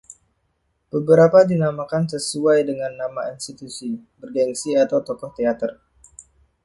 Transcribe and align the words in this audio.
Beberapa 0.91 1.39
dinamakan 1.51 2.03
sesuai 2.13 2.59
dengan 2.69 2.89
nama 3.01 3.23
institusi 3.37 3.89
bergengsi 4.21 4.71
atau 4.83 4.99
tokoh 5.07 5.29
teater. 5.37 5.71